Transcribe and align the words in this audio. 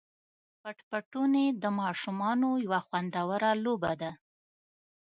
پټ 0.61 0.77
پټوني 0.89 1.45
د 1.61 1.63
ماشومانو 1.79 2.49
یوه 2.65 2.79
خوندوره 2.85 3.51
لوبه 3.63 3.91
ده. 4.01 4.11